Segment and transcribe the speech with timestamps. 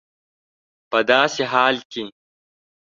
[0.89, 2.03] په داسي حال کي